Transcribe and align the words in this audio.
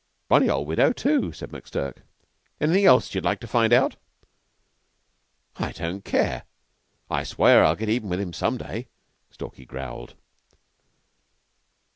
Bony 0.27 0.49
old 0.49 0.67
widow, 0.67 0.91
too," 0.91 1.31
said 1.31 1.51
McTurk. 1.51 1.97
"Anything 2.59 2.85
else 2.85 3.13
you'd 3.13 3.23
like 3.23 3.39
to 3.39 3.45
find 3.45 3.71
out?" 3.71 3.97
"I 5.57 5.71
don't 5.73 6.03
care. 6.03 6.45
I 7.11 7.23
swear 7.23 7.63
I'll 7.63 7.75
get 7.75 7.87
even 7.87 8.09
with 8.09 8.19
him 8.19 8.33
some 8.33 8.57
day," 8.57 8.87
Stalky 9.29 9.63
growled. 9.63 10.15